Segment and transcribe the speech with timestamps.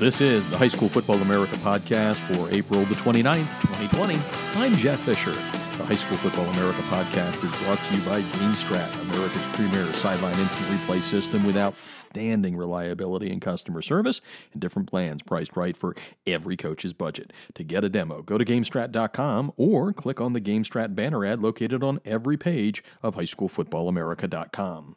[0.00, 4.14] This is the High School Football America podcast for April the 29th, 2020.
[4.56, 5.32] I'm Jeff Fisher.
[5.32, 10.38] The High School Football America podcast is brought to you by GameStrat, America's premier sideline
[10.38, 14.22] instant replay system with outstanding reliability and customer service
[14.54, 15.94] and different plans priced right for
[16.26, 17.30] every coach's budget.
[17.56, 21.82] To get a demo, go to GameStrat.com or click on the GameStrat banner ad located
[21.82, 24.96] on every page of HighSchoolFootballAmerica.com.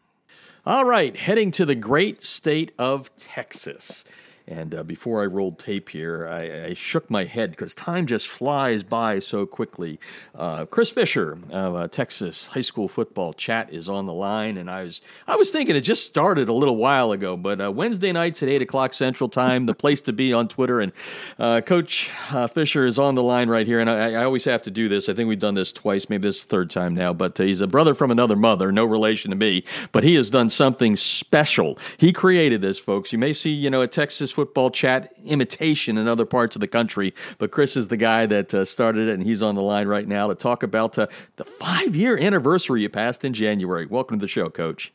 [0.66, 4.06] All right, heading to the great state of Texas.
[4.46, 8.28] And uh, before I rolled tape here, I, I shook my head because time just
[8.28, 10.00] flies by so quickly.
[10.36, 14.70] Uh, Chris Fisher of uh, Texas High School Football Chat is on the line, and
[14.70, 18.12] I was I was thinking it just started a little while ago, but uh, Wednesday
[18.12, 20.82] nights at eight o'clock Central Time, the place to be on Twitter.
[20.82, 20.92] And
[21.40, 24.62] uh, Coach uh, Fisher is on the line right here, and I, I, always have
[24.64, 25.08] to do this.
[25.08, 27.14] I think we've done this twice, maybe this third time now.
[27.14, 29.64] But he's a brother from another mother, no relation to me,
[29.94, 31.78] but he has done something special.
[31.98, 33.14] He created this, folks.
[33.14, 36.68] You may see, you know, a Texas football chat imitation in other parts of the
[36.68, 37.14] country.
[37.38, 40.08] But Chris is the guy that uh, started it, and he's on the line right
[40.08, 43.86] now to talk about uh, the five year anniversary you passed in January.
[43.86, 44.92] Welcome to the show, Coach.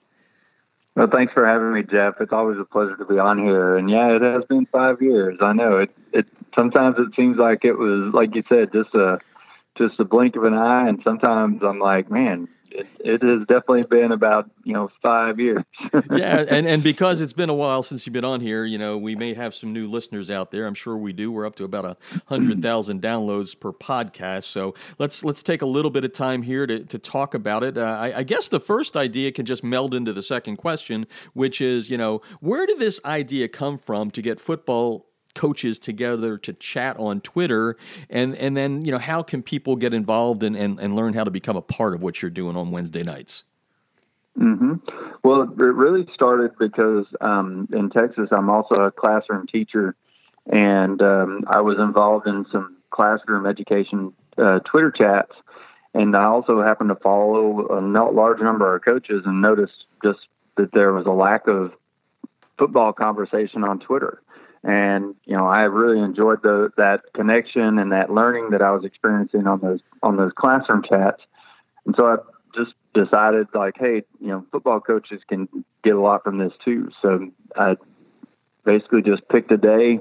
[0.97, 2.15] Well, thanks for having me, Jeff.
[2.21, 3.77] It's always a pleasure to be on here.
[3.77, 5.39] And yeah, it has been five years.
[5.41, 5.91] I know it.
[6.13, 6.27] It
[6.59, 9.19] sometimes it seems like it was, like you said, just a
[9.77, 13.85] just a blink of an eye, and sometimes I'm like, man, it, it has definitely
[13.85, 15.63] been about you know five years.
[16.11, 18.97] yeah, and and because it's been a while since you've been on here, you know,
[18.97, 20.67] we may have some new listeners out there.
[20.67, 21.33] I'm sure we do.
[21.33, 21.97] We're up to about a
[22.27, 24.45] hundred thousand downloads per podcast.
[24.45, 27.79] So let's let's take a little bit of time here to to talk about it.
[27.79, 31.61] Uh, I, I guess the first idea can just meld into the second question, which
[31.61, 35.08] is, you know, where did this idea come from to get football
[35.39, 37.77] coaches together to chat on Twitter?
[38.11, 41.25] And and then you know how can people get involved and, and, and learn how
[41.25, 43.45] to become a part of what you're doing on Wednesday nights?
[44.39, 44.75] Mm-hmm.
[45.25, 49.95] Well, it really started because um, in Texas, I'm also a classroom teacher,
[50.47, 55.33] and um, I was involved in some classroom education uh, Twitter chats.
[55.95, 57.81] And I also happened to follow a
[58.13, 60.21] large number of coaches and noticed just
[60.57, 61.73] that there was a lack of
[62.59, 64.21] football conversation on Twitter.
[64.65, 68.85] And you know, I really enjoyed the that connection and that learning that I was
[68.85, 71.23] experiencing on those on those classroom chats.
[71.87, 72.17] And so I
[72.55, 75.49] just decided, like, hey, you know, football coaches can
[75.85, 76.91] get a lot from this too.
[77.01, 77.77] So I
[78.65, 80.01] basically just picked a day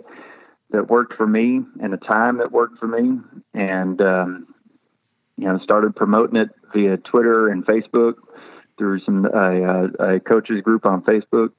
[0.72, 3.20] that worked for me and a time that worked for me,
[3.54, 4.48] and um,
[5.38, 8.16] you know, started promoting it via Twitter and Facebook
[8.78, 11.52] through some uh, a coaches group on Facebook,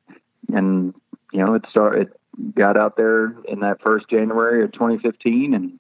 [0.53, 0.95] and
[1.33, 2.09] you know, it started
[2.55, 5.79] got out there in that first January of 2015 and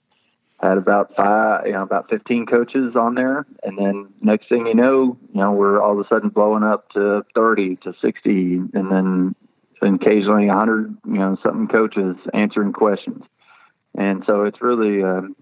[0.61, 3.47] had about five, you know, about 15 coaches on there.
[3.63, 6.91] And then next thing you know, you know, we're all of a sudden blowing up
[6.91, 9.35] to 30 to 60 and then
[9.81, 13.23] occasionally 100, you know, something coaches answering questions.
[13.97, 15.37] And so it's really, um,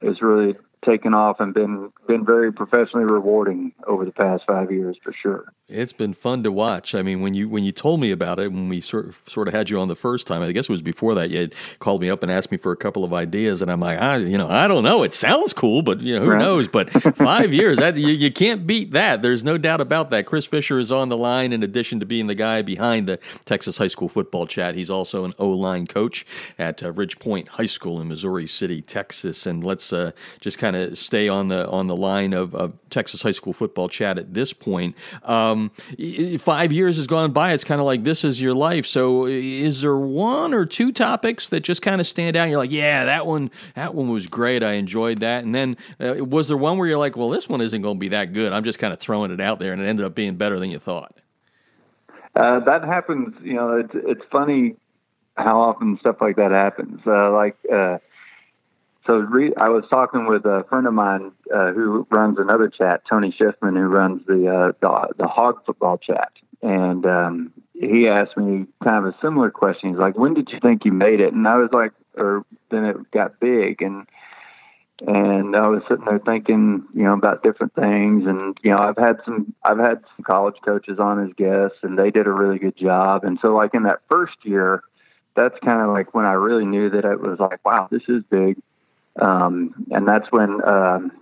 [0.00, 4.96] it's really taken off and been been very professionally rewarding over the past five years
[5.02, 5.52] for sure.
[5.68, 6.94] It's been fun to watch.
[6.94, 9.48] I mean, when you when you told me about it, when we sort of, sort
[9.48, 11.30] of had you on the first time, I guess it was before that.
[11.30, 13.80] You had called me up and asked me for a couple of ideas, and I'm
[13.80, 15.02] like, I, you know, I don't know.
[15.02, 16.38] It sounds cool, but you know, who right.
[16.38, 16.68] knows?
[16.68, 19.22] But five years, that, you, you can't beat that.
[19.22, 20.26] There's no doubt about that.
[20.26, 21.52] Chris Fisher is on the line.
[21.52, 25.24] In addition to being the guy behind the Texas High School Football Chat, he's also
[25.24, 26.26] an O line coach
[26.58, 29.46] at uh, Ridge Point High School in Missouri City, Texas.
[29.46, 33.22] And let's uh, just kind of stay on the on the line of, of, Texas
[33.22, 34.94] high school football chat at this point.
[35.22, 35.70] Um,
[36.38, 37.52] five years has gone by.
[37.52, 38.84] It's kind of like this is your life.
[38.86, 42.50] So, is there one or two topics that just kind of stand out?
[42.50, 44.62] You're like, yeah, that one that one was great.
[44.62, 45.42] I enjoyed that.
[45.42, 48.00] And then uh, was there one where you're like, well, this one isn't going to
[48.00, 48.52] be that good.
[48.52, 50.70] I'm just kind of throwing it out there, and it ended up being better than
[50.70, 51.16] you thought.
[52.34, 53.34] Uh, that happens.
[53.42, 54.76] You know, it's it's funny
[55.36, 57.00] how often stuff like that happens.
[57.06, 57.98] Uh, like uh,
[59.06, 63.02] so re- I was talking with a friend of mine uh, who runs another chat,
[63.08, 66.30] Tony Schiffman, who runs the uh, the, the hog football chat,
[66.62, 69.90] and um, he asked me kind of a similar question.
[69.90, 72.84] He's like, "When did you think you made it?" And I was like, "Or then
[72.84, 74.06] it got big," and
[75.04, 78.98] and I was sitting there thinking, you know, about different things, and you know, I've
[78.98, 82.60] had some I've had some college coaches on as guests, and they did a really
[82.60, 84.82] good job, and so like in that first year.
[85.34, 88.22] That's kind of like when I really knew that it was like, wow, this is
[88.28, 88.58] big
[89.20, 91.12] um, and that's when um,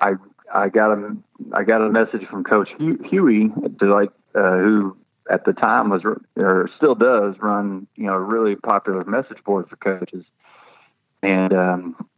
[0.00, 0.12] I
[0.52, 1.16] I got a
[1.52, 4.96] I got a message from Coach Huey like uh, who
[5.30, 6.02] at the time was
[6.36, 10.24] or still does run you know a really popular message board for coaches,
[11.22, 12.08] and um,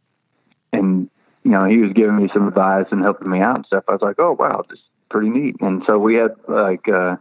[0.71, 1.09] and
[1.43, 3.83] you know he was giving me some advice and helping me out and stuff.
[3.87, 5.55] I was like, oh wow, this is pretty neat.
[5.61, 7.17] And so we had like uh,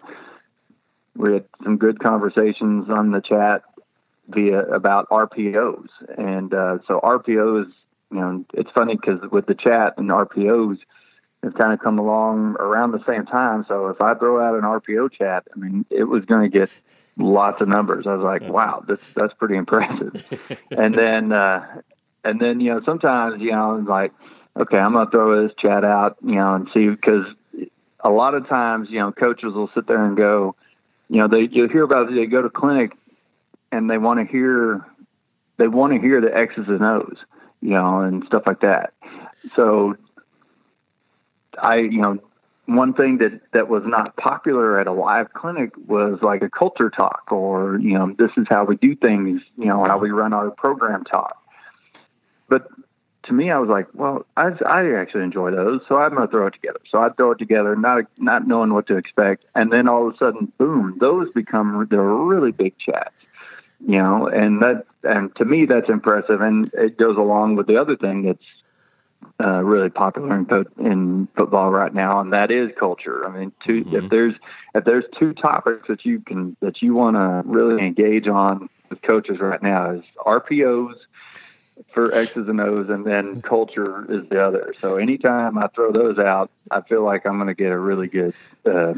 [1.17, 3.63] we had some good conversations on the chat
[4.29, 7.73] via about RPOs, and uh, so RPOs.
[8.11, 10.79] You know, it's funny because with the chat and RPOs,
[11.43, 13.65] they've kind of come along around the same time.
[13.69, 16.71] So if I throw out an RPO chat, I mean, it was going to get
[17.19, 18.07] lots of numbers.
[18.07, 20.25] I was like, wow, that's that's pretty impressive.
[20.71, 21.81] and then uh,
[22.25, 24.13] and then you know sometimes you know I'm like,
[24.57, 27.27] okay, I'm gonna throw this chat out, you know, and see because
[28.01, 30.55] a lot of times you know coaches will sit there and go,
[31.09, 32.93] you know, they you hear about it, they go to clinic
[33.73, 34.85] and they want to hear
[35.57, 37.19] they want to hear the X's and O's,
[37.61, 38.95] you know, and stuff like that.
[39.57, 39.97] So
[41.61, 42.19] I, you know,
[42.69, 46.91] one thing that that was not popular at a live clinic was like a culture
[46.91, 50.35] talk or you know this is how we do things you know how we run
[50.35, 51.43] our program talk.
[52.47, 52.69] But
[53.25, 56.31] to me i was like well i, I actually enjoy those so i'm going to
[56.31, 56.81] throw it together.
[56.91, 60.15] So i throw it together not not knowing what to expect and then all of
[60.15, 63.15] a sudden boom those become they're really big chats
[63.87, 67.77] you know and that and to me that's impressive and it goes along with the
[67.77, 68.45] other thing that's
[69.41, 73.27] uh, really popular in, in football right now, and that is culture.
[73.27, 73.97] I mean, two, mm-hmm.
[73.97, 74.35] if there's
[74.75, 79.01] if there's two topics that you can that you want to really engage on with
[79.03, 80.95] coaches right now is RPOs
[81.95, 84.75] for X's and O's, and then culture is the other.
[84.81, 88.09] So anytime I throw those out, I feel like I'm going to get a really
[88.09, 88.35] good
[88.67, 88.95] uh,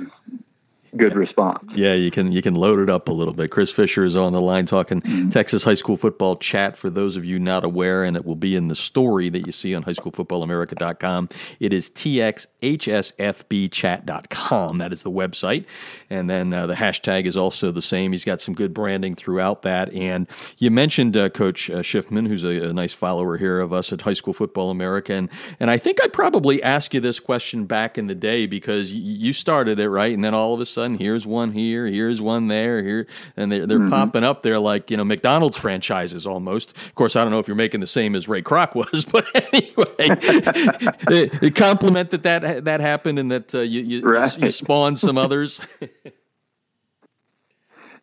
[0.96, 1.70] good response.
[1.75, 3.50] Yeah, you can you can load it up a little bit.
[3.50, 5.28] Chris Fisher is on the line talking mm-hmm.
[5.28, 8.56] Texas high school football chat for those of you not aware, and it will be
[8.56, 11.28] in the story that you see on highschoolfootballamerica.com.
[11.60, 14.78] It is txhsfbchat.com.
[14.78, 15.64] That is the website,
[16.08, 18.10] and then uh, the hashtag is also the same.
[18.12, 19.93] He's got some good branding throughout that.
[19.93, 20.26] And
[20.58, 24.02] you mentioned uh, Coach uh, Schiffman, who's a, a, nice follower here of us at
[24.02, 25.28] High School Football America, and
[25.58, 29.32] and I think I probably asked you this question back in the day because you
[29.32, 32.49] started it right, and then all of a sudden sudden here's one here, here's one
[32.49, 33.06] there, here,
[33.37, 33.91] and they're, they're mm-hmm.
[33.91, 36.77] popping up there like you know McDonald's franchises almost.
[36.77, 39.27] Of course, I don't know if you're making the same as Ray Kroc was, but
[39.53, 44.38] anyway, compliment that that that happened and that uh, you you, right.
[44.38, 45.61] you spawned some others.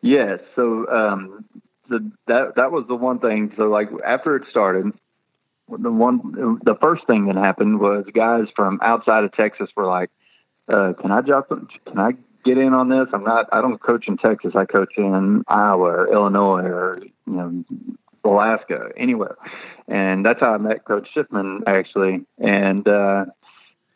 [0.00, 1.44] yes, so um,
[1.88, 3.52] the, that that was the one thing.
[3.56, 4.92] So like after it started,
[5.68, 10.10] the one the first thing that happened was guys from outside of Texas were like,
[10.68, 11.48] uh, "Can I jump?
[11.48, 12.12] Can I
[12.48, 13.08] get in on this.
[13.12, 13.46] I'm not.
[13.52, 14.52] I don't coach in Texas.
[14.54, 17.64] I coach in Iowa or Illinois or you know
[18.24, 19.36] Alaska, anywhere.
[19.86, 22.24] And that's how I met Coach Schiffman actually.
[22.38, 23.26] And uh,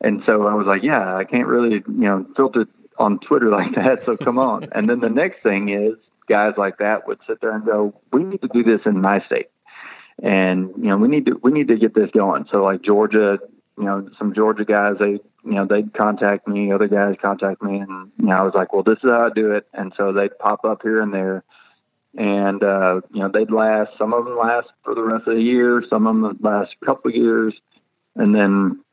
[0.00, 2.66] and so I was like, yeah, I can't really you know filter
[2.98, 4.04] on Twitter like that.
[4.04, 4.68] So come on.
[4.72, 5.94] and then the next thing is
[6.28, 9.24] guys like that would sit there and go, we need to do this in my
[9.26, 9.48] state.
[10.22, 12.46] And you know we need to we need to get this going.
[12.50, 13.38] So like Georgia,
[13.78, 17.78] you know some Georgia guys they you know, they'd contact me, other guys contact me,
[17.78, 20.12] and you know, I was like, well, this is how I do it, and so
[20.12, 21.42] they'd pop up here and there,
[22.16, 23.90] and uh, you know, they'd last.
[23.98, 26.86] Some of them last for the rest of the year, some of them last a
[26.86, 27.54] couple of years,
[28.14, 28.84] and then,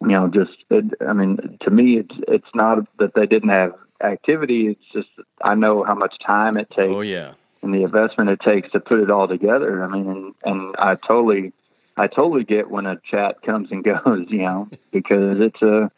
[0.00, 3.74] you know, just it, I mean, to me, it's it's not that they didn't have
[4.02, 4.68] activity.
[4.68, 5.08] It's just
[5.42, 6.92] I know how much time it takes.
[6.92, 7.34] Oh yeah.
[7.62, 9.84] And the investment it takes to put it all together.
[9.84, 11.52] I mean, and, and I totally
[11.96, 15.90] I totally get when a chat comes and goes, you know, because it's a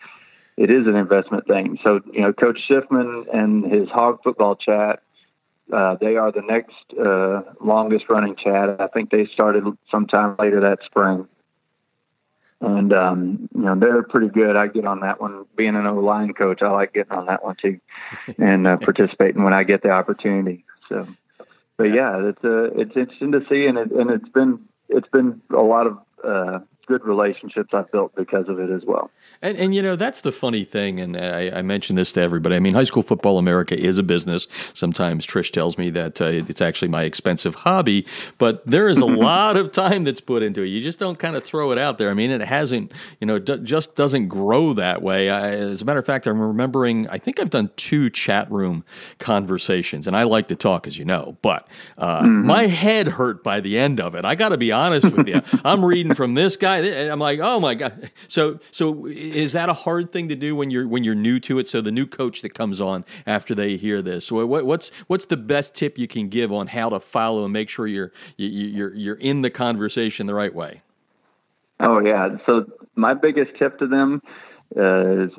[0.56, 1.78] it is an investment thing.
[1.84, 5.02] So, you know, Coach Schiffman and his hog football chat,
[5.72, 8.80] uh, they are the next uh, longest running chat.
[8.80, 11.26] I think they started sometime later that spring.
[12.60, 14.54] And um, you know they're pretty good.
[14.54, 15.46] I get on that one.
[15.56, 17.80] Being an O line coach, I like getting on that one too,
[18.38, 20.64] and uh, participating when I get the opportunity.
[20.88, 21.08] So,
[21.76, 25.40] but yeah, it's uh, it's interesting to see, and it, and it's been it's been
[25.50, 29.10] a lot of uh, good relationships I've built because of it as well.
[29.40, 31.00] And, and you know, that's the funny thing.
[31.00, 32.56] And I, I mention this to everybody.
[32.56, 34.46] I mean, High School Football America is a business.
[34.74, 38.06] Sometimes Trish tells me that uh, it's actually my expensive hobby,
[38.38, 40.68] but there is a lot of time that's put into it.
[40.68, 42.10] You just don't kind of throw it out there.
[42.10, 45.30] I mean, it hasn't, you know, d- just doesn't grow that way.
[45.30, 48.84] I, as a matter of fact, I'm remembering, I think I've done two chat room
[49.18, 51.66] conversations, and I like to talk, as you know, but
[51.98, 52.46] uh, mm-hmm.
[52.46, 54.24] my head hurt by the end of it.
[54.24, 55.42] I got to be honest with you.
[55.64, 56.71] I'm reading from this guy.
[56.78, 58.10] I'm like, oh my god.
[58.28, 61.58] So, so is that a hard thing to do when you're when you're new to
[61.58, 61.68] it?
[61.68, 65.36] So the new coach that comes on after they hear this, what, what's what's the
[65.36, 69.16] best tip you can give on how to follow and make sure you're you're you're
[69.16, 70.82] in the conversation the right way?
[71.80, 72.36] Oh yeah.
[72.46, 74.22] So my biggest tip to them
[74.76, 75.30] uh, is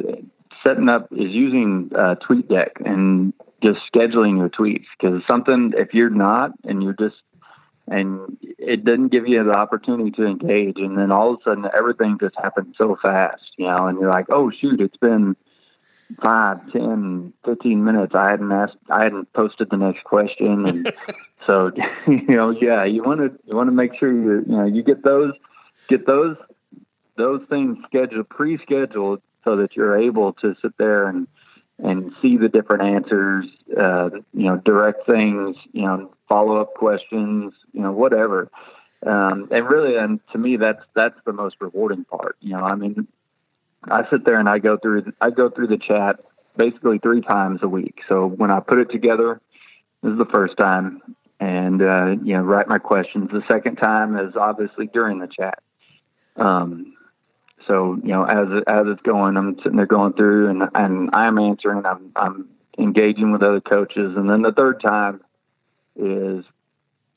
[0.65, 6.09] setting up is using uh, TweetDeck and just scheduling your tweets because something if you're
[6.09, 7.15] not and you're just
[7.87, 10.77] and it doesn't give you the opportunity to engage.
[10.77, 14.09] And then all of a sudden, everything just happens so fast, you know, and you're
[14.09, 15.35] like, oh, shoot, it's been,
[16.21, 20.93] five, ten, fifteen minutes, I hadn't asked, I hadn't posted the next question, and
[21.47, 21.71] so
[22.07, 24.83] you know, yeah, you want to you want to make sure you you know you
[24.83, 25.33] get those
[25.87, 26.37] get those
[27.17, 31.27] those things scheduled pre-scheduled so that you're able to sit there and
[31.79, 33.45] and see the different answers,
[33.77, 38.49] uh, you know, direct things, you know, follow up questions, you know, whatever.
[39.05, 42.37] Um, and really, and to me, that's that's the most rewarding part.
[42.39, 43.07] You know, I mean,
[43.83, 46.19] I sit there and I go through I go through the chat
[46.57, 47.99] basically three times a week.
[48.09, 49.41] So when I put it together,
[50.01, 51.01] this is the first time,
[51.39, 53.29] and uh, you know, write my questions.
[53.31, 55.61] The second time is obviously during the chat.
[56.37, 56.95] Um,
[57.67, 61.37] so you know, as as it's going, I'm sitting there going through, and and I'm
[61.37, 61.85] answering.
[61.85, 62.49] I'm I'm
[62.79, 65.21] engaging with other coaches, and then the third time
[65.95, 66.45] is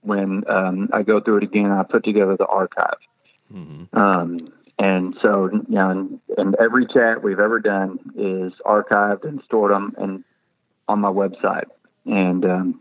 [0.02, 1.70] when um, I go through it again.
[1.70, 2.98] I put together the archive.
[3.52, 3.96] Mm-hmm.
[3.96, 9.40] Um, and so, you know, and, and, every chat we've ever done is archived and
[9.44, 10.24] stored them and
[10.88, 11.64] on my website.
[12.04, 12.80] And um,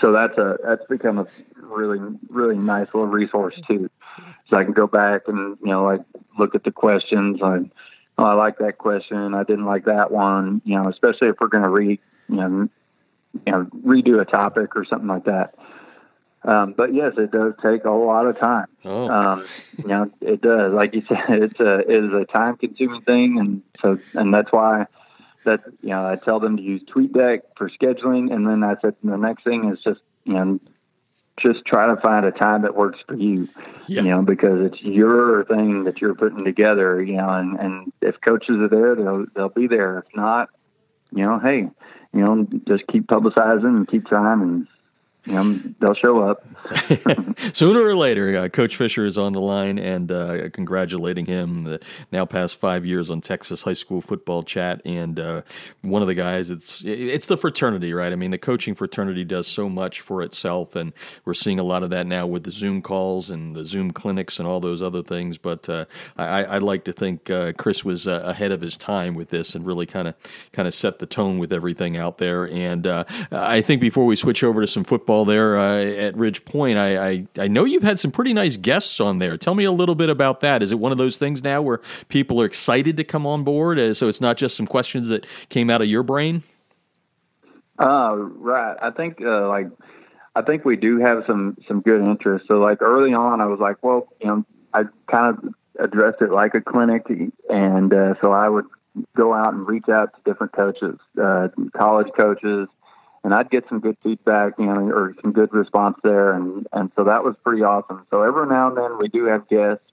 [0.00, 1.26] so that's a that's become a
[1.60, 3.90] really really nice little resource too.
[4.48, 6.00] So I can go back and you know like
[6.38, 7.40] look at the questions.
[7.42, 7.58] I
[8.18, 9.34] oh, I like that question.
[9.34, 10.62] I didn't like that one.
[10.64, 12.68] You know, especially if we're going to read you know
[13.46, 15.54] you know redo a topic or something like that.
[16.46, 18.66] Um, but yes, it does take a lot of time.
[18.84, 19.08] Oh.
[19.08, 19.46] Um,
[19.78, 20.72] you know, it does.
[20.72, 24.52] Like you said, it's a it is a time consuming thing, and so and that's
[24.52, 24.86] why
[25.44, 28.94] that you know I tell them to use TweetDeck for scheduling, and then I said
[29.02, 30.60] the next thing is just you know
[31.40, 33.48] just try to find a time that works for you.
[33.86, 34.02] Yeah.
[34.02, 37.02] You know, because it's your thing that you're putting together.
[37.02, 39.98] You know, and and if coaches are there, they'll they'll be there.
[39.98, 40.50] If not,
[41.10, 41.68] you know, hey,
[42.14, 44.66] you know, just keep publicizing and keep trying and
[45.30, 46.46] um, they'll show up.
[47.54, 51.60] Sooner or later, uh, Coach Fisher is on the line and uh, congratulating him.
[51.60, 51.80] The
[52.12, 55.42] now past five years on Texas high school football chat, and uh,
[55.82, 56.50] one of the guys.
[56.50, 58.12] It's it's the fraternity, right?
[58.12, 60.92] I mean, the coaching fraternity does so much for itself, and
[61.24, 64.38] we're seeing a lot of that now with the Zoom calls and the Zoom clinics
[64.38, 65.38] and all those other things.
[65.38, 69.14] But uh, I, I like to think uh, Chris was uh, ahead of his time
[69.14, 70.14] with this and really kind of
[70.52, 72.46] kind of set the tone with everything out there.
[72.48, 72.86] And
[73.32, 76.76] I think before we switch over to some football there uh, at Ridge Point.
[76.76, 79.36] I, I, I know you've had some pretty nice guests on there.
[79.36, 80.62] Tell me a little bit about that.
[80.62, 83.78] Is it one of those things now where people are excited to come on board,
[83.78, 86.42] uh, so it's not just some questions that came out of your brain?
[87.78, 88.76] Uh, right.
[88.82, 89.68] I think uh, like
[90.34, 92.46] I think we do have some some good interest.
[92.48, 96.30] So like early on, I was like, well, you know, I kind of addressed it
[96.30, 97.06] like a clinic,
[97.48, 98.66] and uh, so I would
[99.16, 102.68] go out and reach out to different coaches, uh, college coaches,
[103.24, 106.92] and I'd get some good feedback, you know, or some good response there, and and
[106.94, 108.06] so that was pretty awesome.
[108.10, 109.84] So every now and then we do have guests,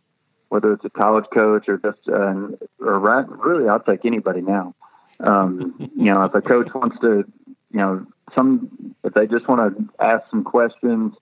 [0.50, 2.34] whether it's a college coach or just uh,
[2.80, 4.76] or really, I'll take anybody now.
[5.22, 7.24] Um, you know, if a coach wants to,
[7.72, 8.06] you know,
[8.38, 11.14] some if they just want to ask some questions,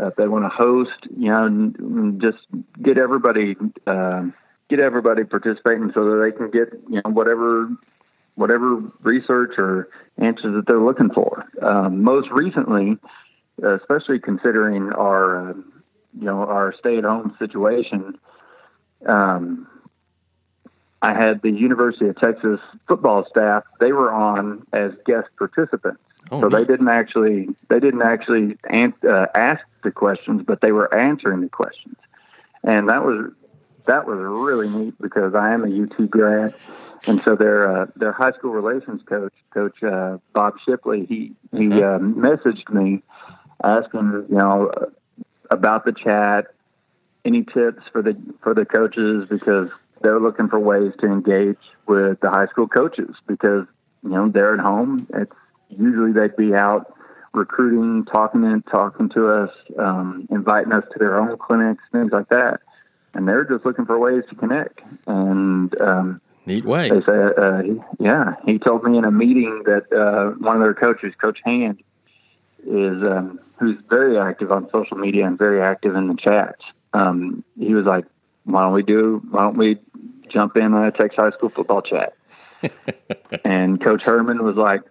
[0.00, 2.38] uh, if they want to host, you know, and, and just
[2.82, 3.54] get everybody.
[3.86, 4.24] Uh,
[4.70, 7.68] get everybody participating so that they can get you know whatever
[8.40, 11.44] whatever research or answers that they're looking for.
[11.60, 12.96] Um, most recently,
[13.62, 15.54] especially considering our, uh,
[16.18, 18.18] you know, our stay-at-home situation,
[19.04, 19.68] um,
[21.02, 23.64] I had the University of Texas football staff.
[23.78, 28.94] They were on as guest participants, oh, so they didn't actually they didn't actually an-
[29.08, 31.96] uh, ask the questions, but they were answering the questions,
[32.64, 33.32] and that was
[33.90, 36.54] that was really neat because I am a UT grad,
[37.08, 41.64] and so their uh, their high school relations coach, Coach uh, Bob Shipley, he he
[41.64, 42.22] mm-hmm.
[42.22, 43.02] uh, messaged me
[43.64, 44.70] asking you know
[45.50, 46.46] about the chat,
[47.24, 49.70] any tips for the for the coaches because
[50.02, 53.66] they're looking for ways to engage with the high school coaches because
[54.04, 55.08] you know they're at home.
[55.14, 55.32] It's
[55.68, 56.94] usually they'd be out
[57.32, 62.28] recruiting, talking and talking to us, um, inviting us to their own clinics, things like
[62.28, 62.60] that
[63.14, 64.80] and they're just looking for ways to connect.
[65.06, 66.90] And um, neat way.
[66.90, 67.62] They uh,
[67.98, 71.82] yeah, he told me in a meeting that uh, one of their coaches, Coach Hand,
[72.66, 76.62] is um, who's very active on social media and very active in the chats.
[76.92, 78.04] Um, he was like,
[78.44, 79.22] "Why don't we do?
[79.30, 79.78] Why don't we
[80.28, 82.14] jump in on a Texas high school football chat?"
[83.44, 84.82] and Coach Herman was like,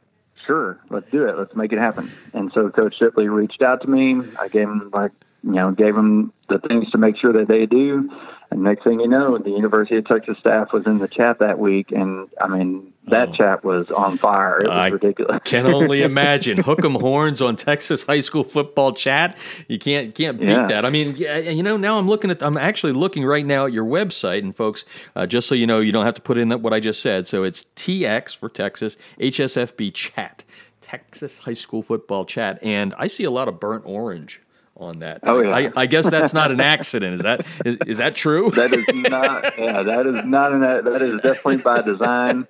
[0.45, 1.37] "Sure, let's do it.
[1.37, 4.21] Let's make it happen." And so Coach Shipley reached out to me.
[4.39, 5.11] I gave him like
[5.43, 8.09] you know, gave them the things to make sure that they do.
[8.51, 11.59] And next thing you know, the University of Texas staff was in the chat that
[11.59, 13.33] week, and I mean that oh.
[13.33, 14.61] chat was on fire.
[14.61, 15.41] It was I ridiculous.
[15.45, 16.57] can only imagine.
[16.57, 19.37] Hook 'em horns on Texas high school football chat.
[19.67, 20.65] You can't can't beat yeah.
[20.65, 20.83] that.
[20.83, 22.41] I mean, you know, now I'm looking at.
[22.41, 24.83] I'm actually looking right now at your website, and folks,
[25.15, 27.27] uh, just so you know, you don't have to put in what I just said.
[27.27, 30.43] So it's TX for Texas HSFB chat.
[30.81, 34.41] Texas high school football chat, and I see a lot of burnt orange
[34.79, 35.19] on that.
[35.23, 35.55] Oh yeah.
[35.55, 37.15] I, I, guess that's not an accident.
[37.15, 38.51] Is that is, is that true?
[38.51, 39.57] That is not.
[39.57, 40.61] Yeah, that is not an.
[40.61, 42.47] That is definitely by design.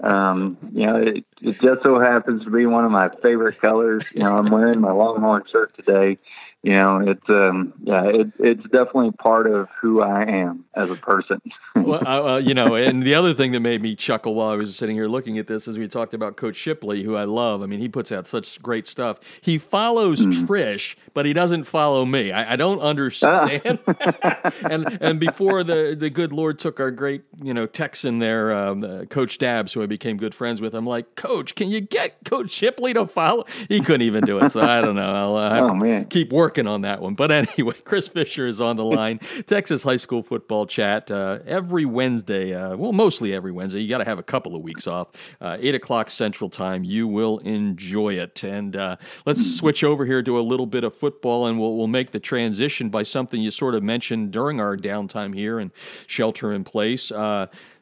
[0.00, 4.04] Um, you know, it, it just so happens to be one of my favorite colors.
[4.14, 6.18] You know, I'm wearing my Longhorn shirt today,
[6.62, 10.94] you know, it's um, yeah, it, it's definitely part of who I am as a
[10.94, 11.40] person.
[11.74, 14.76] well, uh, you know, and the other thing that made me chuckle while I was
[14.76, 17.62] sitting here looking at this is we talked about Coach Shipley, who I love.
[17.62, 19.18] I mean, he puts out such great stuff.
[19.40, 20.46] He follows mm.
[20.46, 22.30] Trish, but he doesn't follow me.
[22.30, 23.80] I, I don't understand.
[24.62, 28.84] and and before the the good Lord took our great you know Texan there, um,
[28.84, 32.24] uh, Coach Dabbs, who I became good friends with, I'm like, Coach, can you get
[32.24, 33.46] Coach Shipley to follow?
[33.68, 34.52] He couldn't even do it.
[34.52, 35.12] So I don't know.
[35.12, 36.04] I'll uh, oh, man.
[36.04, 37.14] keep working working on that one.
[37.14, 39.18] But anyway, Chris Fisher is on the line.
[39.46, 42.52] Texas High School Football Chat uh, every Wednesday.
[42.52, 43.80] Uh, well, mostly every Wednesday.
[43.80, 45.08] You got to have a couple of weeks off.
[45.40, 46.84] Uh, Eight o'clock Central Time.
[46.84, 48.44] You will enjoy it.
[48.44, 51.86] And uh, let's switch over here to a little bit of football, and we'll we'll
[51.86, 55.70] make the transition by something you sort of mentioned during our downtime here and
[56.06, 57.10] shelter in place.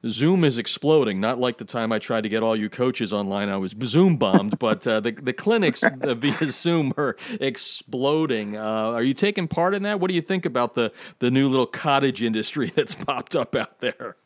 [0.03, 1.21] Uh, Zoom is exploding.
[1.21, 3.49] Not like the time I tried to get all you coaches online.
[3.49, 8.57] I was Zoom bombed, but uh, the the clinics via Zoom are exploding.
[8.57, 10.01] Uh, are you taking part in that?
[10.01, 13.81] What do you think about the the new little cottage industry that's popped up out
[13.81, 14.17] there?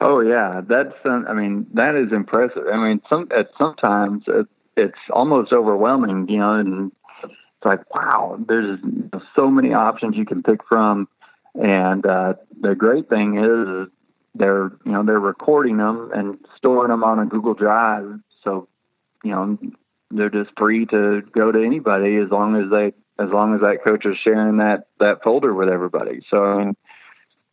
[0.00, 0.94] Oh yeah, that's.
[1.04, 2.64] Uh, I mean, that is impressive.
[2.72, 4.46] I mean, some at sometimes it,
[4.76, 8.80] it's almost overwhelming, you know, and it's like, wow, there's
[9.36, 11.06] so many options you can pick from.
[11.54, 13.90] And uh, the great thing is,
[14.34, 18.68] they're you know they're recording them and storing them on a Google Drive, so
[19.24, 19.58] you know
[20.10, 23.84] they're just free to go to anybody as long as they as long as that
[23.86, 26.20] coach is sharing that that folder with everybody.
[26.30, 26.76] So I mean,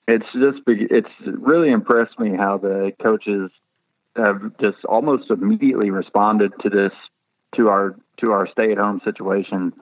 [0.07, 3.51] it's just it's really impressed me how the coaches
[4.15, 6.93] have just almost immediately responded to this
[7.55, 9.73] to our to our stay at home situation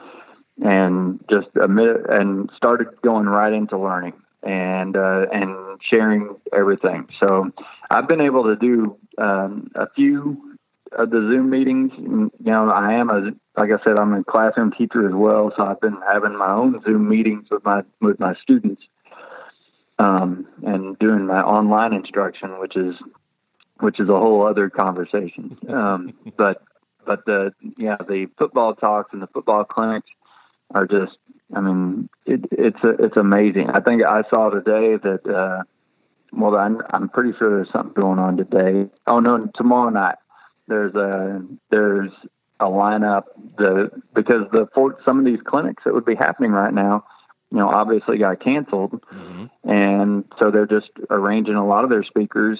[0.63, 4.13] and just admit and started going right into learning
[4.45, 7.07] and uh, and sharing everything.
[7.19, 7.51] So
[7.89, 10.57] I've been able to do um, a few
[10.91, 11.91] of the Zoom meetings.
[11.97, 15.63] You know, I am a like I said, I'm a classroom teacher as well, so
[15.63, 18.83] I've been having my own Zoom meetings with my with my students,
[19.97, 22.95] um, and doing my online instruction, which is
[23.79, 25.57] which is a whole other conversation.
[25.67, 26.61] Um, but
[27.05, 30.09] but the yeah the football talks and the football clinics
[30.73, 31.17] are just
[31.55, 33.69] I mean, it, it's a, it's amazing.
[33.69, 35.21] I think I saw today that.
[35.27, 35.63] Uh,
[36.31, 38.89] well, I'm, I'm pretty sure there's something going on today.
[39.07, 40.15] Oh no, tomorrow night
[40.67, 42.11] there's a there's
[42.59, 43.23] a lineup.
[43.57, 47.05] The because the for some of these clinics that would be happening right now,
[47.51, 49.69] you know, obviously got canceled, mm-hmm.
[49.69, 52.59] and so they're just arranging a lot of their speakers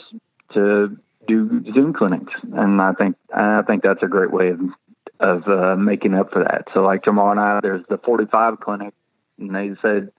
[0.53, 4.59] to do Zoom clinics, and I think I think that's a great way of
[5.19, 6.65] of uh, making up for that.
[6.73, 8.93] So like tomorrow night, there's the 45 clinic,
[9.39, 10.11] and they said,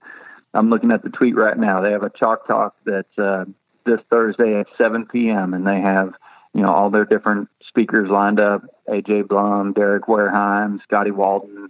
[0.53, 1.81] I'm looking at the tweet right now.
[1.81, 3.45] They have a chalk talk that's uh,
[3.85, 5.53] this Thursday at 7 p.m.
[5.53, 6.13] and they have
[6.53, 11.69] you know all their different speakers lined up: AJ Blum, Derek Warehime, Scotty Walden.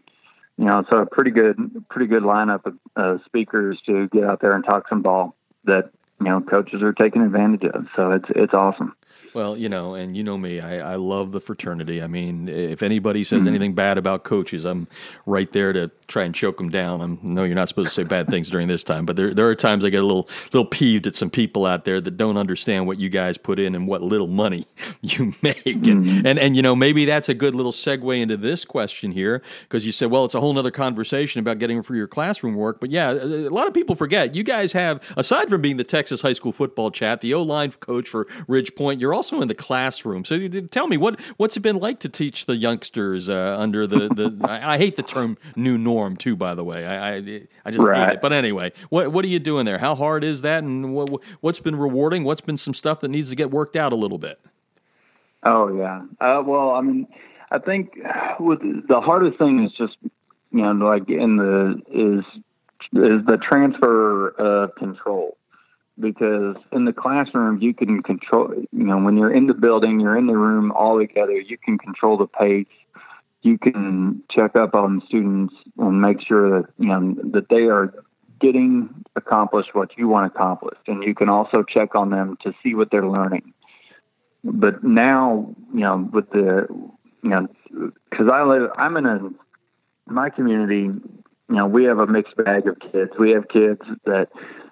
[0.57, 4.41] You know, so a pretty good, pretty good lineup of uh, speakers to get out
[4.41, 5.35] there and talk some ball
[5.65, 7.87] that you know coaches are taking advantage of.
[7.95, 8.95] So it's it's awesome.
[9.37, 12.01] Well, you know, and you know me, I, I love the fraternity.
[12.01, 13.49] I mean, if anybody says mm-hmm.
[13.49, 14.87] anything bad about coaches, I'm
[15.27, 17.01] right there to try and choke them down.
[17.03, 19.47] I know you're not supposed to say bad things during this time, but there there
[19.47, 22.35] are times I get a little little peeved at some people out there that don't
[22.35, 24.65] understand what you guys put in and what little money
[25.03, 25.63] you make.
[25.63, 26.17] Mm-hmm.
[26.17, 29.43] And, and and you know, maybe that's a good little segue into this question here
[29.65, 32.79] because you said, well, it's a whole other conversation about getting for your classroom work.
[32.79, 36.21] But yeah, a lot of people forget you guys have, aside from being the Texas
[36.21, 39.47] high school football chat, the O line coach for Ridge Point, you're also also in
[39.47, 40.23] the classroom.
[40.25, 44.09] So tell me what what's it been like to teach the youngsters uh, under the
[44.09, 46.35] the I, I, hate the term new norm too.
[46.35, 48.07] By the way, I I, I just right.
[48.07, 48.21] hate it.
[48.21, 49.79] But anyway, what what are you doing there?
[49.79, 50.63] How hard is that?
[50.63, 51.09] And what
[51.41, 52.23] what's been rewarding?
[52.23, 54.39] What's been some stuff that needs to get worked out a little bit?
[55.45, 56.03] Oh yeah.
[56.19, 57.07] Uh, well, I mean,
[57.51, 57.97] I think
[58.39, 59.97] with the hardest thing is just
[60.51, 62.25] you know like in the is
[62.93, 65.36] is the transfer of control
[65.99, 70.17] because in the classroom you can control you know when you're in the building you're
[70.17, 72.67] in the room all together you can control the pace
[73.41, 77.93] you can check up on students and make sure that you know that they are
[78.39, 82.75] getting accomplished what you want accomplished, and you can also check on them to see
[82.75, 83.53] what they're learning.
[84.43, 86.67] But now, you know, with the
[87.23, 87.47] you know,
[88.09, 89.19] because I live, I'm in a
[90.05, 90.89] my community.
[91.49, 93.11] You know, we have a mixed bag of kids.
[93.17, 94.27] We have kids that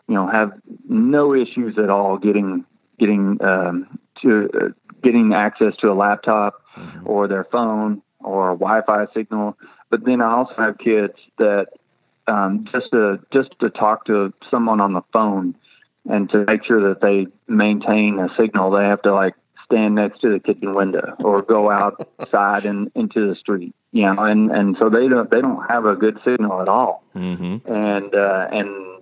[0.07, 0.51] you know have
[0.87, 2.65] no issues at all getting
[2.99, 4.67] getting um, to uh,
[5.03, 7.07] getting access to a laptop mm-hmm.
[7.07, 9.57] or their phone or a Wi-Fi signal.
[9.89, 11.67] But then I also have kids that
[12.27, 15.55] um, just to just to talk to someone on the phone
[16.09, 20.21] and to make sure that they maintain a signal, they have to like stand next
[20.21, 23.73] to the kitchen window or go outside and into the street.
[23.91, 27.03] You know, and and so they don't they don't have a good signal at all.
[27.15, 27.71] Mm-hmm.
[27.71, 28.94] And uh, and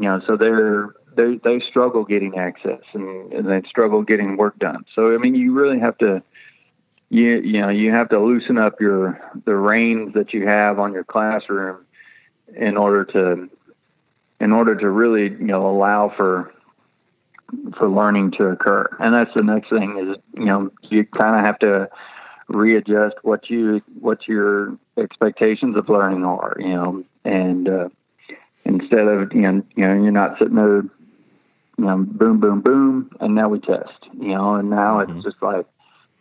[0.00, 4.58] you know, so they're they they struggle getting access and, and they struggle getting work
[4.58, 4.86] done.
[4.94, 6.22] So I mean, you really have to
[7.10, 10.94] you you know you have to loosen up your the reins that you have on
[10.94, 11.84] your classroom
[12.56, 13.50] in order to
[14.40, 16.50] in order to really you know allow for
[17.76, 18.88] for learning to occur.
[19.00, 21.90] And that's the next thing is you know you kind of have to
[22.48, 26.56] readjust what you what your expectations of learning are.
[26.58, 27.88] You know, and uh,
[28.70, 33.10] instead of you know you know you're not sitting there you know boom boom boom
[33.20, 35.16] and now we test you know and now mm-hmm.
[35.16, 35.66] it's just like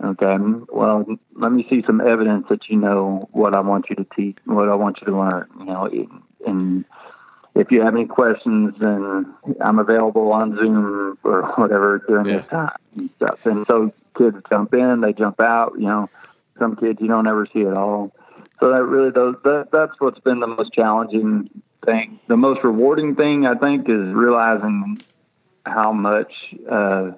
[0.01, 0.38] Okay.
[0.69, 4.38] Well, let me see some evidence that you know what I want you to teach,
[4.45, 5.47] what I want you to learn.
[5.59, 5.89] You know,
[6.45, 6.85] and
[7.53, 12.38] if you have any questions, then I'm available on Zoom or whatever during yeah.
[12.38, 13.45] this time and stuff.
[13.45, 15.73] And so kids jump in, they jump out.
[15.77, 16.09] You know,
[16.57, 18.13] some kids you don't ever see at all.
[18.62, 21.49] So that really those that that's what's been the most challenging
[21.85, 22.19] thing.
[22.27, 24.99] The most rewarding thing I think is realizing
[25.65, 26.31] how much.
[26.69, 27.11] Uh,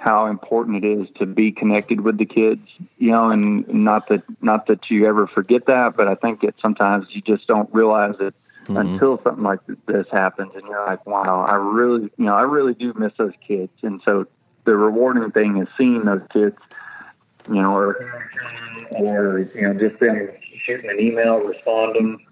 [0.00, 4.22] how important it is to be connected with the kids, you know, and not that
[4.40, 8.14] not that you ever forget that, but I think that sometimes you just don't realize
[8.18, 8.78] it mm-hmm.
[8.78, 12.72] until something like this happens, and you're like, wow, I really, you know, I really
[12.72, 14.26] do miss those kids, and so
[14.64, 16.56] the rewarding thing is seeing those kids,
[17.48, 18.24] you know, or
[18.92, 20.30] or you know, just them
[20.64, 22.24] shooting an email, responding,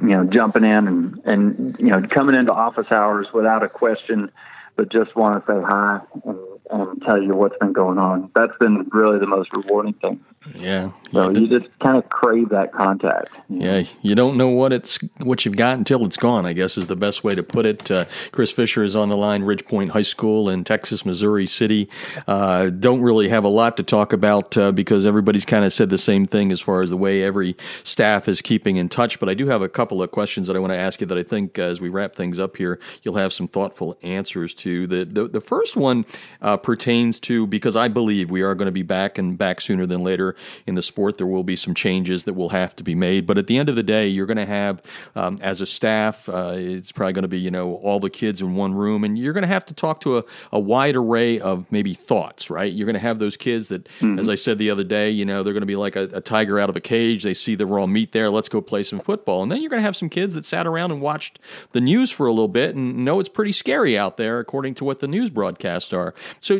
[0.00, 4.30] you know, jumping in and and you know, coming into office hours without a question,
[4.76, 6.38] but just want to say hi and
[6.72, 8.30] and tell you what's been going on.
[8.34, 10.20] That's been really the most rewarding thing.
[10.54, 10.90] Yeah.
[11.12, 13.30] So you just kind of crave that contact.
[13.48, 16.46] Yeah, you don't know what it's what you've got until it's gone.
[16.46, 17.90] I guess is the best way to put it.
[17.90, 21.88] Uh, Chris Fisher is on the line, Ridge Point High School in Texas, Missouri City.
[22.26, 25.90] Uh, don't really have a lot to talk about uh, because everybody's kind of said
[25.90, 29.20] the same thing as far as the way every staff is keeping in touch.
[29.20, 31.18] But I do have a couple of questions that I want to ask you that
[31.18, 34.86] I think uh, as we wrap things up here, you'll have some thoughtful answers to.
[34.86, 36.04] The the, the first one
[36.40, 39.86] uh, pertains to because I believe we are going to be back and back sooner
[39.86, 40.34] than later
[40.66, 41.18] in the sport.
[41.18, 43.68] There will be some changes that will have to be made, but at the end
[43.68, 44.82] of the day, you're going to have
[45.14, 48.40] um, as a staff, uh, it's probably going to be you know all the kids
[48.40, 51.40] in one room, and you're going to have to talk to a, a wide array
[51.40, 52.50] of maybe thoughts.
[52.50, 52.72] Right?
[52.72, 54.18] You're going to have those kids that, mm-hmm.
[54.18, 56.20] as I said the other day, you know they're going to be like a, a
[56.20, 57.22] tiger out of a cage.
[57.22, 58.30] They see the raw meat there.
[58.30, 60.66] Let's go play some football, and then you're going to have some kids that sat
[60.66, 61.38] around and watched
[61.72, 64.84] the news for a little bit and know it's pretty scary out there, according to
[64.84, 66.14] what the news broadcasts are.
[66.38, 66.56] So,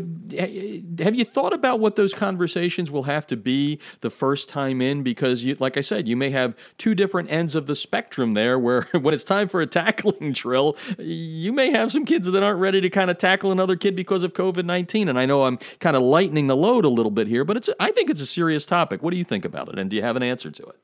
[0.98, 5.02] have you thought about what those conversations will have to be the first time in?
[5.02, 8.58] Because, you, like I said, you may have two different ends of the spectrum there
[8.58, 12.60] where when it's time for a tackling drill, you may have some kids that aren't
[12.60, 15.06] ready to kind of tackle another kid because of COVID 19.
[15.06, 17.68] And I know I'm kind of lightening the load a little bit here, but it's
[17.78, 19.02] I think it's a serious topic.
[19.02, 19.78] What do you think about it?
[19.78, 20.78] And do you have an answer to it?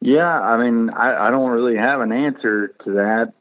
[0.00, 3.34] Yeah, I mean, I, I don't really have an answer to that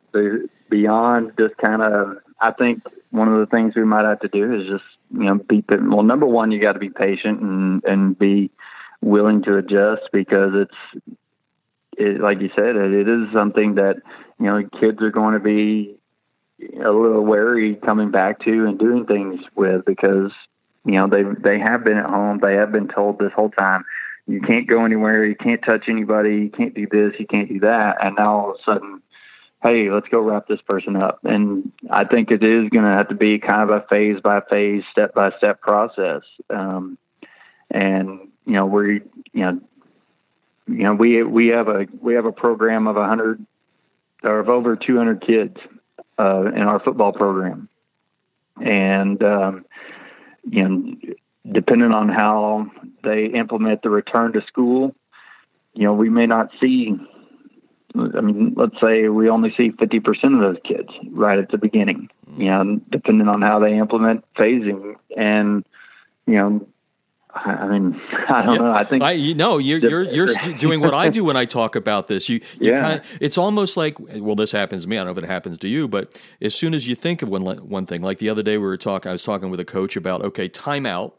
[0.69, 4.54] beyond just kind of, I think one of the things we might have to do
[4.60, 6.04] is just you know be well.
[6.04, 8.52] Number one, you got to be patient and and be
[9.02, 11.06] willing to adjust because it's
[11.98, 13.98] it, like you said, it, it is something that
[14.39, 15.95] you know kids are going to be
[16.60, 20.32] a little wary coming back to and doing things with because
[20.86, 22.39] you know they they have been at home.
[22.41, 23.86] They have been told this whole time
[24.28, 27.60] you can't go anywhere, you can't touch anybody, you can't do this, you can't do
[27.60, 29.02] that, and now all of a sudden
[29.65, 31.19] hey, let's go wrap this person up.
[31.23, 34.41] And I think it is going to have to be kind of a phase by
[34.41, 36.21] phase, step by step process.
[36.49, 36.97] Um,
[37.71, 39.01] and you know, we,
[39.34, 39.60] you know,
[40.67, 43.45] you know, we we have a we have a program of hundred
[44.23, 45.58] or of over two hundred kids
[46.19, 47.69] uh, in our football program,
[48.63, 49.65] and um,
[50.49, 50.95] you know,
[51.51, 52.67] depending on how
[53.04, 54.95] they implement the return to school,
[55.73, 56.95] you know, we may not see
[57.98, 62.10] I mean, let's say we only see 50% of those kids right at the beginning,
[62.30, 62.40] mm.
[62.40, 64.96] you know, depending on how they implement phasing.
[65.16, 65.66] And,
[66.28, 66.68] you know,
[67.36, 68.62] I mean, I don't yeah.
[68.62, 68.72] know.
[68.72, 70.28] I think I, you know you're you're you're
[70.58, 72.30] doing what I do when I talk about this.
[72.30, 72.82] You, you yeah.
[72.82, 74.98] Kind of, it's almost like well, this happens to me.
[74.98, 77.30] I don't know if it happens to you, but as soon as you think of
[77.30, 79.66] one one thing, like the other day we were talking, I was talking with a
[79.66, 81.14] coach about okay, timeout.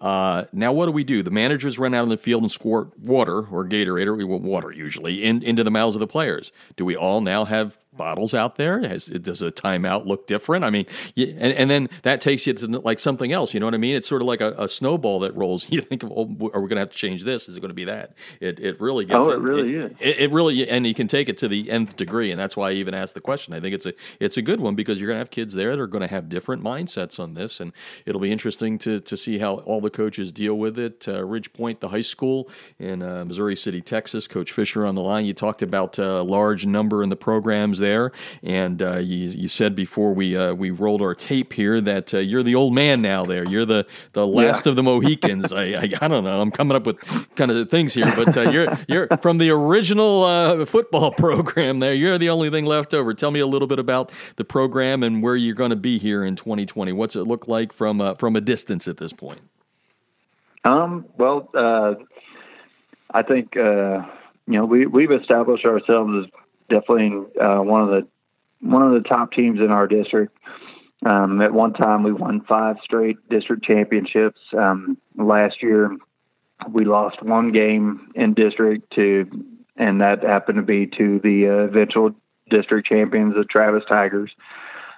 [0.00, 1.22] Uh, now, what do we do?
[1.22, 5.22] The managers run out on the field and squirt water or Gatorade or water usually
[5.22, 6.52] in, into the mouths of the players.
[6.76, 8.80] Do we all now have bottles out there?
[8.80, 10.64] Has, does a timeout look different?
[10.64, 13.54] I mean, you, and, and, then that takes you to like something else.
[13.54, 13.96] You know what I mean?
[13.96, 15.66] It's sort of like a, a snowball that rolls.
[15.70, 17.48] You think, oh, are we going to have to change this?
[17.48, 18.14] Is it going to be that?
[18.40, 19.24] It, it really gets.
[19.24, 19.92] Oh, it, it really is.
[20.00, 22.70] It, it, really, and you can take it to the nth degree, and that's why
[22.70, 23.54] I even asked the question.
[23.54, 25.76] I think it's a it's a good one because you're going to have kids there
[25.76, 27.72] that are going to have different mindsets on this, and
[28.04, 31.06] it'll be interesting to to see how all the coaches deal with it.
[31.06, 32.50] Uh, Ridge Point, the high school
[32.80, 34.26] in uh, Missouri City, Texas.
[34.26, 35.26] Coach Fisher on the line.
[35.26, 38.12] You talked about a uh, large number in the programs there,
[38.42, 42.18] and uh, you, you said before we uh, we rolled our tape here that uh,
[42.18, 43.24] you're the old man now.
[43.24, 44.70] There, you're the the last yeah.
[44.70, 45.52] of the Mohicans.
[45.52, 46.40] I, I, I don't know.
[46.40, 46.98] I'm coming up with
[47.34, 51.80] kind of things here, but uh, you're you're from the original uh, football program.
[51.80, 53.12] There, you're the only thing left over.
[53.14, 56.24] Tell me a little bit about the program and where you're going to be here
[56.24, 56.92] in 2020.
[56.92, 59.40] What's it look like from uh, from a distance at this point?
[60.64, 61.06] Um.
[61.16, 61.48] Well,
[63.12, 64.04] I think you
[64.46, 68.06] know we we've established ourselves as definitely uh, one of the
[68.60, 70.36] one of the top teams in our district.
[71.04, 74.38] Um, at one time, we won five straight district championships.
[74.56, 75.96] Um, last year,
[76.68, 79.26] we lost one game in district to,
[79.76, 82.14] and that happened to be to the uh, eventual
[82.50, 84.30] district champions, the Travis Tigers.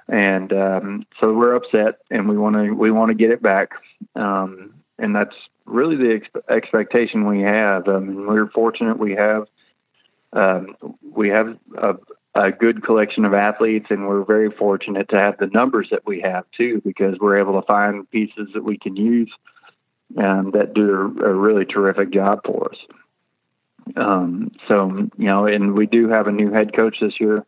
[0.09, 3.71] And um, so we're upset, and we want to we want to get it back.
[4.17, 7.89] Um, and that's really the ex- expectation we have.
[7.89, 9.47] I mean, we're fortunate we have
[10.33, 11.95] um, we have a,
[12.35, 16.21] a good collection of athletes, and we're very fortunate to have the numbers that we
[16.23, 19.31] have too, because we're able to find pieces that we can use
[20.17, 22.79] um, that do a, a, really terrific job for us.
[23.97, 27.45] Um, so you know, and we do have a new head coach this year,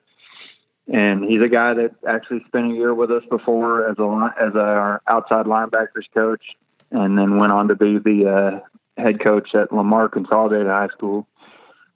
[0.92, 4.55] and he's a guy that actually spent a year with us before as a as
[4.55, 6.42] our outside linebackers coach,
[6.90, 11.27] and then went on to be the uh, head coach at Lamar Consolidated High School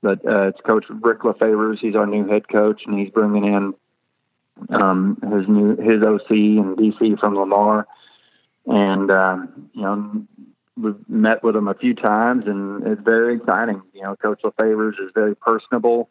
[0.02, 1.78] but uh, it's Coach Rick LaFavors.
[1.80, 3.74] He's our new head coach, and he's bringing in
[4.70, 7.86] um, his new his OC and DC from Lamar.
[8.66, 10.26] And um, you know,
[10.76, 13.82] we've met with him a few times, and it's very exciting.
[13.92, 16.10] You know, Coach LaFavors is very personable.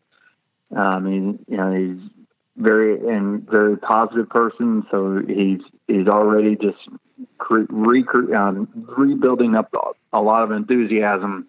[0.75, 2.09] Um, he, you know, he's
[2.57, 4.85] very and very positive person.
[4.91, 6.89] So he's he's already just
[7.37, 7.71] cre-
[8.35, 9.73] um, rebuilding up
[10.11, 11.47] a lot of enthusiasm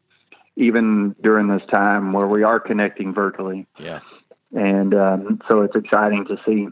[0.58, 3.66] even during this time where we are connecting virtually.
[3.78, 4.00] Yeah.
[4.52, 6.68] And um, so it's exciting to see.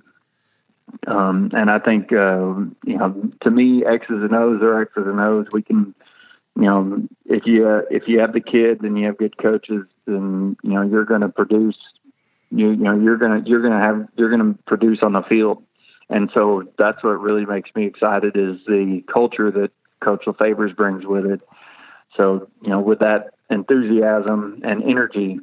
[1.07, 5.21] Um, and I think, uh, you know, to me, X's and O's are X's and
[5.21, 5.47] O's.
[5.53, 5.95] We can,
[6.57, 9.87] you know, if you uh, if you have the kids and you have good coaches,
[10.07, 11.77] then you know you're going to produce.
[12.51, 15.63] You, you know you're gonna you're gonna have you're gonna produce on the field,
[16.09, 19.71] and so that's what really makes me excited is the culture that
[20.01, 21.41] Coach LaFavors brings with it.
[22.17, 25.41] So you know, with that enthusiasm and energy,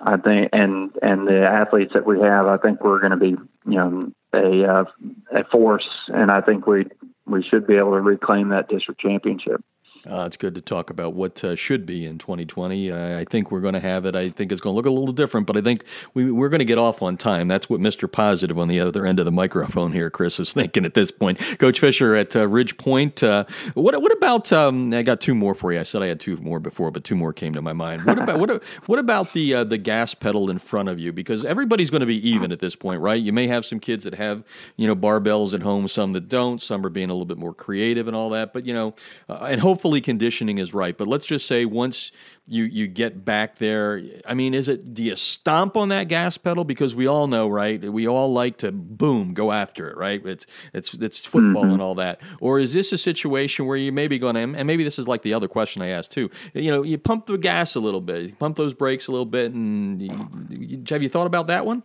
[0.00, 3.36] I think, and and the athletes that we have, I think we're going to be,
[3.66, 4.84] you know, a uh,
[5.32, 6.86] a force, and I think we
[7.26, 9.62] we should be able to reclaim that district championship.
[10.08, 12.92] Uh, it's good to talk about what uh, should be in 2020.
[12.92, 14.14] Uh, I think we're going to have it.
[14.14, 16.60] I think it's going to look a little different, but I think we, we're going
[16.60, 17.48] to get off on time.
[17.48, 18.10] That's what Mr.
[18.10, 21.38] Positive on the other end of the microphone here, Chris, is thinking at this point.
[21.58, 23.22] Coach Fisher at uh, Ridge Point.
[23.22, 24.52] Uh, what, what about?
[24.52, 25.80] Um, I got two more for you.
[25.80, 28.04] I said I had two more before, but two more came to my mind.
[28.04, 31.12] What about what, what about the uh, the gas pedal in front of you?
[31.12, 33.20] Because everybody's going to be even at this point, right?
[33.20, 34.44] You may have some kids that have
[34.76, 36.62] you know barbells at home, some that don't.
[36.62, 38.94] Some are being a little bit more creative and all that, but you know,
[39.28, 40.96] and hopefully conditioning is right.
[40.96, 42.12] But let's just say once
[42.46, 46.38] you you get back there, I mean, is it do you stomp on that gas
[46.38, 47.82] pedal because we all know, right?
[47.82, 50.24] We all like to boom go after it, right?
[50.24, 51.72] It's it's it's football mm-hmm.
[51.72, 52.20] and all that.
[52.40, 55.08] Or is this a situation where you may be going to, and maybe this is
[55.08, 56.30] like the other question I asked too.
[56.54, 59.26] You know, you pump the gas a little bit, you pump those brakes a little
[59.26, 61.82] bit, and you, you, have you thought about that one?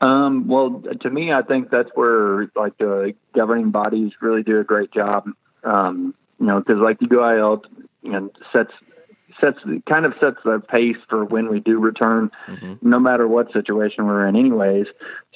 [0.00, 4.64] Um, well, to me, I think that's where like the governing bodies really do a
[4.64, 5.28] great job.
[5.64, 7.62] Um, you know, because like the UIL,
[8.02, 8.72] you know, sets
[9.40, 9.58] sets
[9.90, 12.74] kind of sets the pace for when we do return, mm-hmm.
[12.80, 14.86] no matter what situation we're in, anyways.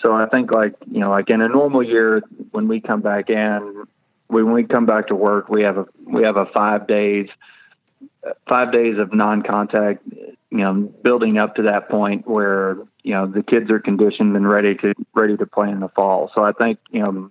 [0.05, 3.31] So I think like you know, like in a normal year, when we come back
[3.31, 3.85] in,
[4.29, 7.29] when we come back to work, we have a we have a five days
[8.49, 10.03] five days of non-contact
[10.51, 14.51] you know building up to that point where you know the kids are conditioned and
[14.51, 17.31] ready to ready to play in the fall so i think you know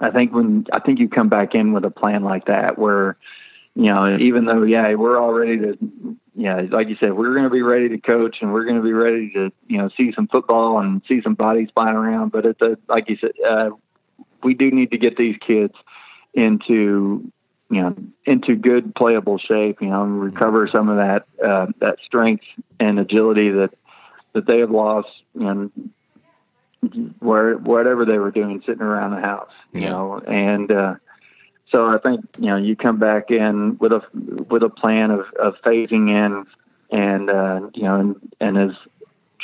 [0.00, 3.16] I think when I think you come back in with a plan like that, where
[3.74, 5.78] you know, even though, yeah, we're all ready to,
[6.34, 8.82] yeah, like you said, we're going to be ready to coach and we're going to
[8.82, 12.32] be ready to, you know, see some football and see some bodies flying around.
[12.32, 13.70] But it's a, like you said, uh,
[14.42, 15.72] we do need to get these kids
[16.34, 17.32] into,
[17.70, 22.44] you know, into good playable shape, you know, recover some of that, uh, that strength
[22.78, 23.70] and agility that,
[24.34, 25.70] that they have lost, you know,
[27.20, 29.90] where, whatever they were doing sitting around the house, you yeah.
[29.90, 30.94] know, and, uh,
[31.72, 35.20] so I think you know you come back in with a with a plan of,
[35.42, 36.46] of phasing in,
[36.90, 38.76] and uh, you know, and, and as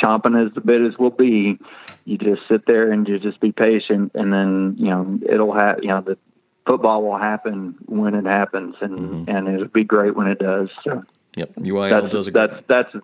[0.01, 1.59] chomping as the bit as will be,
[2.05, 5.79] you just sit there and you just be patient, and then you know it'll have
[5.83, 6.18] you know the
[6.66, 9.31] football will happen when it happens, and mm-hmm.
[9.31, 10.68] and it'll be great when it does.
[10.85, 11.03] So
[11.35, 12.94] yep, UIL that's, does that's that's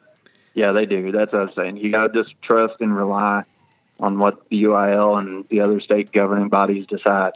[0.52, 1.12] yeah they do.
[1.12, 1.78] That's what I'm saying.
[1.78, 3.44] You got to just trust and rely
[4.00, 7.32] on what the UIL and the other state governing bodies decide.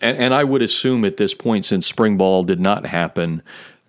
[0.00, 3.42] And, and, I would assume at this point, since spring ball did not happen,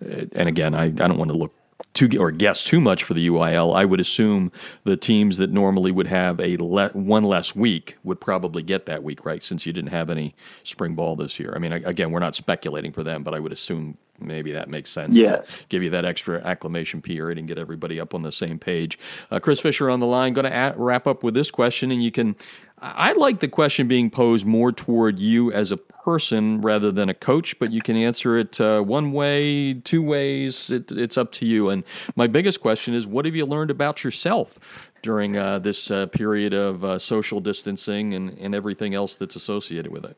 [0.04, 1.52] uh, and again, I, I don't want to look
[1.96, 3.74] too or guess too much for the UIL.
[3.74, 4.52] I would assume
[4.84, 9.02] the teams that normally would have a le- one less week would probably get that
[9.02, 9.42] week, right?
[9.42, 11.52] Since you didn't have any spring ball this year.
[11.56, 14.90] I mean, again, we're not speculating for them, but I would assume maybe that makes
[14.90, 15.16] sense.
[15.16, 15.42] Yeah.
[15.68, 18.98] give you that extra acclimation period and get everybody up on the same page.
[19.30, 20.34] Uh, Chris Fisher on the line.
[20.34, 22.36] Going to wrap up with this question, and you can.
[22.78, 27.14] I like the question being posed more toward you as a person rather than a
[27.14, 30.70] coach, but you can answer it uh, one way, two ways.
[30.70, 31.70] It, it's up to you.
[31.70, 31.84] And
[32.14, 36.52] my biggest question is, what have you learned about yourself during uh, this uh, period
[36.52, 40.16] of uh, social distancing and, and everything else that's associated with it?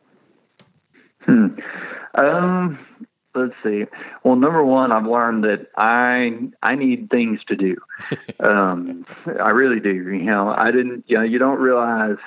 [1.20, 1.46] Hmm.
[2.14, 2.78] Um,
[3.34, 3.84] let's see.
[4.24, 7.76] Well, number one, I've learned that I I need things to do.
[8.40, 9.94] um, I really do.
[9.94, 11.04] You know, I didn't.
[11.06, 12.18] You know, you don't realize.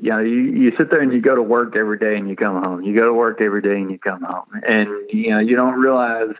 [0.00, 2.36] You know, you, you sit there and you go to work every day and you
[2.36, 2.82] come home.
[2.82, 5.78] You go to work every day and you come home, and you know you don't
[5.78, 6.34] realize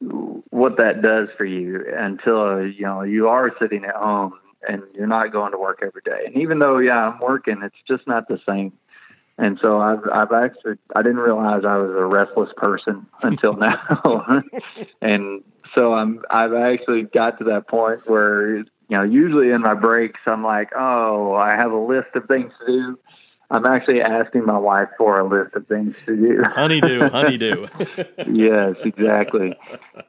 [0.00, 4.34] what that does for you until you know you are sitting at home
[4.68, 6.24] and you're not going to work every day.
[6.26, 8.72] And even though yeah, I'm working, it's just not the same
[9.38, 14.42] and so I've I've actually I didn't realize I was a restless person until now,
[15.00, 15.42] and
[15.74, 20.20] so I'm I've actually got to that point where you know usually in my breaks
[20.26, 22.98] I'm like oh I have a list of things to do.
[23.50, 26.42] I'm actually asking my wife for a list of things to do.
[26.54, 27.68] honeydew, honeydew.
[28.30, 29.54] yes, exactly.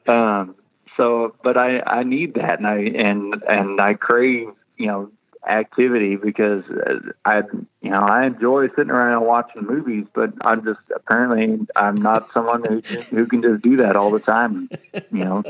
[0.06, 0.54] Um,
[0.98, 5.10] so, but I I need that, and I and and I crave you know
[5.48, 7.42] activity because uh, I,
[7.80, 12.32] you know, I enjoy sitting around and watching movies, but I'm just apparently I'm not
[12.32, 12.80] someone who
[13.10, 14.68] who can just do that all the time.
[15.10, 15.42] You know,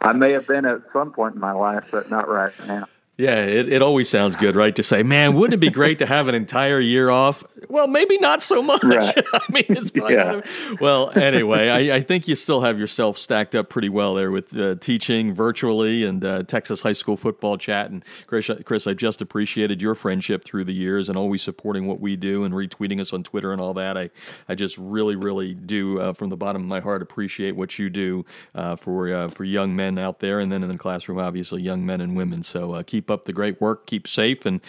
[0.00, 2.86] I may have been at some point in my life, but not right now.
[3.18, 4.74] Yeah, it, it always sounds good, right?
[4.76, 7.42] To say, man, wouldn't it be great to have an entire year off?
[7.68, 8.78] Well, maybe not so much.
[8.88, 9.24] Right.
[9.34, 10.40] I mean, it's probably yeah.
[10.80, 11.10] well.
[11.10, 14.76] Anyway, I, I, think you still have yourself stacked up pretty well there with uh,
[14.76, 17.90] teaching virtually and uh, Texas high school football chat.
[17.90, 22.00] And Chris, Chris, I just appreciated your friendship through the years and always supporting what
[22.00, 23.98] we do and retweeting us on Twitter and all that.
[23.98, 24.10] I,
[24.48, 27.90] I just really, really do, uh, from the bottom of my heart, appreciate what you
[27.90, 31.62] do uh, for uh, for young men out there, and then in the classroom, obviously,
[31.62, 32.42] young men and women.
[32.44, 34.60] So uh, keep up the great work, keep safe, and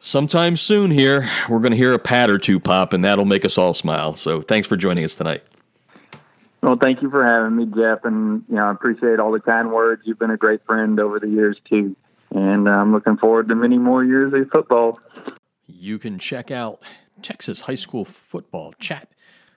[0.00, 3.44] sometime soon here, we're going to hear a pat or two pop, and that'll make
[3.44, 4.16] us all smile.
[4.16, 5.42] So thanks for joining us tonight.
[6.62, 9.72] Well, thank you for having me, Jeff, and you know I appreciate all the kind
[9.72, 10.02] words.
[10.04, 11.96] You've been a great friend over the years too,
[12.30, 15.00] and uh, I'm looking forward to many more years of football.
[15.66, 16.80] You can check out
[17.20, 19.08] Texas High School Football Chat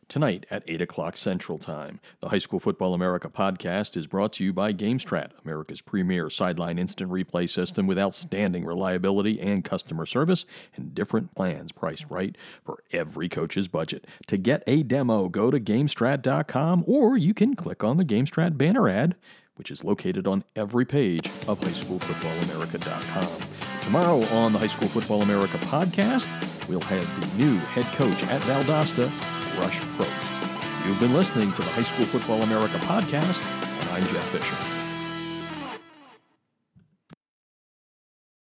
[0.07, 1.99] tonight at 8 o'clock Central Time.
[2.19, 6.77] The High School Football America podcast is brought to you by GameStrat, America's premier sideline
[6.77, 12.83] instant replay system with outstanding reliability and customer service and different plans priced right for
[12.91, 14.05] every coach's budget.
[14.27, 18.87] To get a demo, go to GameStrat.com or you can click on the GameStrat banner
[18.87, 19.15] ad,
[19.55, 23.74] which is located on every page of HighSchoolFootballAmerica.com.
[23.85, 26.27] Tomorrow on the High School Football America podcast,
[26.67, 29.05] we'll have the new head coach at Valdosta,
[29.61, 30.87] Rush Propst.
[30.87, 33.43] You've been listening to the High School Football America podcast,
[33.79, 34.74] and I'm Jeff Fisher.